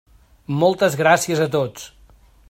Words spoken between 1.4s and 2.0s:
a tots.